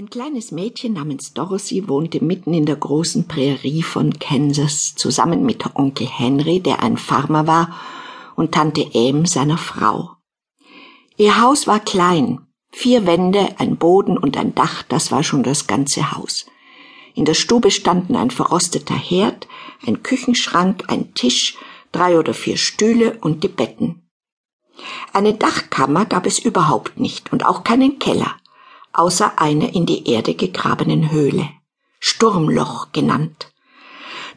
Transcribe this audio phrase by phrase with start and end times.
[0.00, 5.76] Ein kleines Mädchen namens Dorothy wohnte mitten in der großen Prärie von Kansas zusammen mit
[5.76, 7.78] Onkel Henry, der ein Farmer war,
[8.34, 10.12] und Tante Em, seiner Frau.
[11.18, 15.66] Ihr Haus war klein, vier Wände, ein Boden und ein Dach, das war schon das
[15.66, 16.46] ganze Haus.
[17.14, 19.48] In der Stube standen ein verrosteter Herd,
[19.86, 21.58] ein Küchenschrank, ein Tisch,
[21.92, 24.08] drei oder vier Stühle und die Betten.
[25.12, 28.40] Eine Dachkammer gab es überhaupt nicht und auch keinen Keller
[28.92, 31.48] außer einer in die Erde gegrabenen Höhle,
[32.00, 33.48] Sturmloch genannt.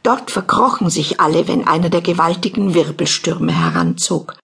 [0.03, 4.35] Dort verkrochen sich alle, wenn einer der gewaltigen Wirbelstürme heranzog.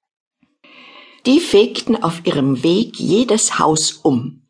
[1.26, 4.48] Die fegten auf ihrem Weg jedes Haus um.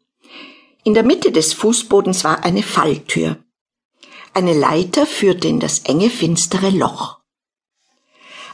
[0.84, 3.38] In der Mitte des Fußbodens war eine Falltür.
[4.34, 7.18] Eine Leiter führte in das enge, finstere Loch.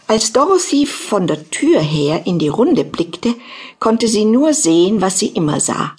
[0.07, 3.35] Als Dorothy von der Tür her in die Runde blickte,
[3.79, 5.95] konnte sie nur sehen, was sie immer sah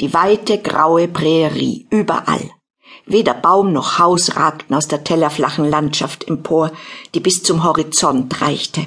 [0.00, 2.50] die weite graue Prärie überall.
[3.06, 6.72] Weder Baum noch Haus ragten aus der tellerflachen Landschaft empor,
[7.14, 8.86] die bis zum Horizont reichte.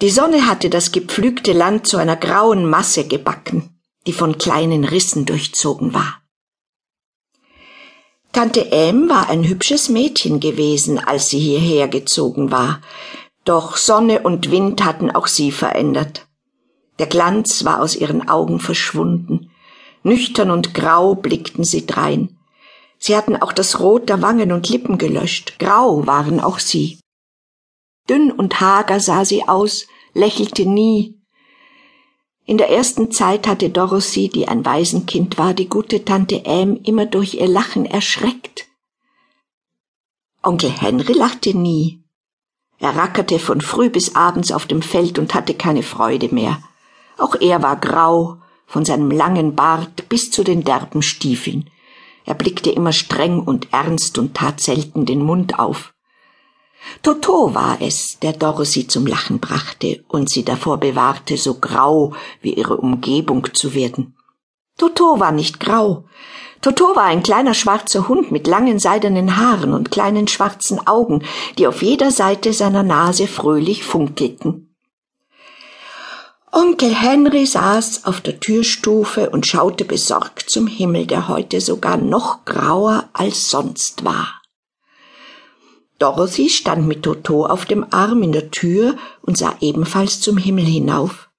[0.00, 5.26] Die Sonne hatte das gepflügte Land zu einer grauen Masse gebacken, die von kleinen Rissen
[5.26, 6.22] durchzogen war.
[8.32, 12.80] Tante Em war ein hübsches Mädchen gewesen, als sie hierher gezogen war,
[13.44, 16.26] doch Sonne und Wind hatten auch sie verändert.
[16.98, 19.47] Der Glanz war aus ihren Augen verschwunden,
[20.08, 22.38] Nüchtern und grau blickten sie drein.
[22.98, 25.58] Sie hatten auch das Rot der Wangen und Lippen gelöscht.
[25.58, 26.98] Grau waren auch sie.
[28.08, 31.14] Dünn und hager sah sie aus, lächelte nie.
[32.44, 37.04] In der ersten Zeit hatte Dorothy, die ein Waisenkind war, die gute Tante Am immer
[37.04, 38.66] durch ihr Lachen erschreckt.
[40.42, 42.02] Onkel Henry lachte nie.
[42.78, 46.62] Er rackerte von früh bis abends auf dem Feld und hatte keine Freude mehr.
[47.18, 51.70] Auch er war grau, von seinem langen Bart bis zu den derben Stiefeln.
[52.24, 55.94] Er blickte immer streng und ernst und tat selten den Mund auf.
[57.02, 62.54] Toto war es, der Dorothy zum Lachen brachte und sie davor bewahrte, so grau wie
[62.54, 64.14] ihre Umgebung zu werden.
[64.76, 66.04] Toto war nicht grau.
[66.60, 71.24] Toto war ein kleiner schwarzer Hund mit langen seidenen Haaren und kleinen schwarzen Augen,
[71.56, 74.67] die auf jeder Seite seiner Nase fröhlich funkelten.
[76.60, 82.44] Onkel Henry saß auf der Türstufe und schaute besorgt zum Himmel, der heute sogar noch
[82.46, 84.42] grauer als sonst war.
[86.00, 90.64] Dorothy stand mit Toto auf dem Arm in der Tür und sah ebenfalls zum Himmel
[90.64, 91.30] hinauf.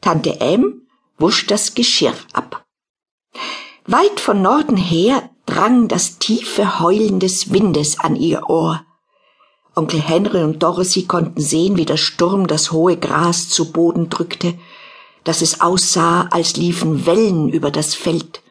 [0.00, 0.88] Tante M
[1.18, 2.64] wusch das Geschirr ab.
[3.86, 8.84] Weit von Norden her drang das tiefe Heulen des Windes an ihr Ohr.
[9.74, 14.54] Onkel Henry und Dorothy konnten sehen, wie der Sturm das hohe Gras zu Boden drückte,
[15.24, 18.42] dass es aussah, als liefen Wellen über das Feld.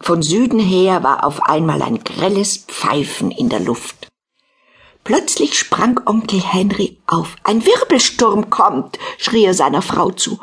[0.00, 4.08] Von Süden her war auf einmal ein grelles Pfeifen in der Luft.
[5.04, 7.36] Plötzlich sprang Onkel Henry auf.
[7.44, 10.40] Ein Wirbelsturm kommt, schrie er seiner Frau zu.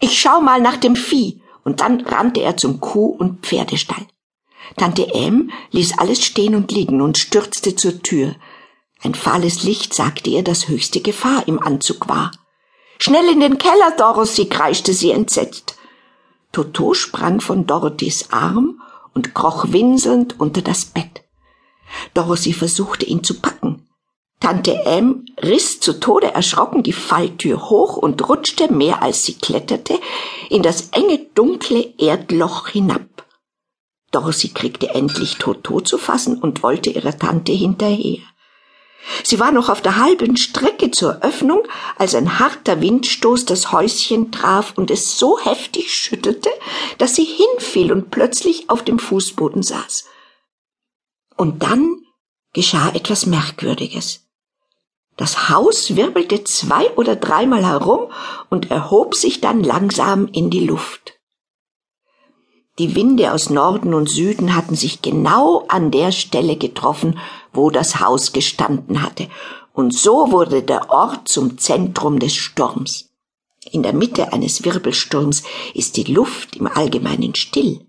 [0.00, 1.40] Ich schau mal nach dem Vieh.
[1.64, 4.06] Und dann rannte er zum Kuh- und Pferdestall.
[4.76, 8.34] Tante M ließ alles stehen und liegen und stürzte zur Tür.
[9.04, 12.30] Ein fahles Licht sagte ihr, dass höchste Gefahr im Anzug war.
[12.98, 15.76] Schnell in den Keller, Dorothy, kreischte sie entsetzt.
[16.52, 18.80] Toto sprang von Dorothys Arm
[19.12, 21.22] und kroch winselnd unter das Bett.
[22.14, 23.86] Dorothy versuchte ihn zu packen.
[24.40, 30.00] Tante M riss zu Tode erschrocken die Falltür hoch und rutschte mehr als sie kletterte
[30.48, 33.26] in das enge dunkle Erdloch hinab.
[34.12, 38.20] Dorothy kriegte endlich Toto zu fassen und wollte ihrer Tante hinterher.
[39.22, 41.62] Sie war noch auf der halben Strecke zur Öffnung,
[41.96, 46.50] als ein harter Windstoß das Häuschen traf und es so heftig schüttelte,
[46.98, 50.04] dass sie hinfiel und plötzlich auf dem Fußboden saß.
[51.36, 52.02] Und dann
[52.52, 54.20] geschah etwas Merkwürdiges.
[55.16, 58.10] Das Haus wirbelte zwei oder dreimal herum
[58.50, 61.13] und erhob sich dann langsam in die Luft.
[62.80, 67.18] Die Winde aus Norden und Süden hatten sich genau an der Stelle getroffen,
[67.52, 69.28] wo das Haus gestanden hatte,
[69.72, 73.10] und so wurde der Ort zum Zentrum des Sturms.
[73.70, 77.86] In der Mitte eines Wirbelsturms ist die Luft im Allgemeinen still.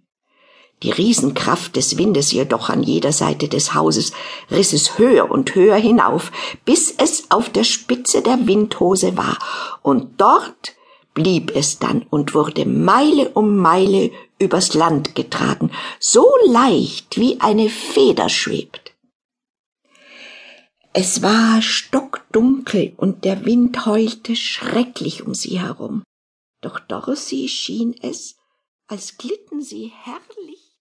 [0.83, 4.11] Die Riesenkraft des Windes jedoch an jeder Seite des Hauses
[4.51, 6.31] riss es höher und höher hinauf,
[6.63, 9.39] bis es auf der Spitze der Windhose war,
[9.81, 10.75] und dort
[11.15, 17.69] blieb es dann und wurde Meile um Meile übers Land getragen, so leicht wie eine
[17.69, 18.93] Feder schwebt.
[20.93, 26.03] Es war stockdunkel und der Wind heulte schrecklich um sie herum.
[26.61, 28.35] Doch Dorothy schien es,
[28.87, 30.64] als glitten sie herrlich